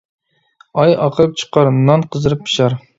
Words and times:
ئاي 0.79 0.97
ئاقىرىپ 1.03 1.37
چىقار، 1.43 1.73
نان 1.79 2.09
قىزىرىپ 2.15 2.47
پىشار. 2.51 2.81